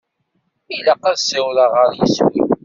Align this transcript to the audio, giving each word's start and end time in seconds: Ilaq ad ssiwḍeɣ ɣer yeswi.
Ilaq 0.77 1.03
ad 1.11 1.17
ssiwḍeɣ 1.19 1.71
ɣer 1.79 1.89
yeswi. 1.99 2.41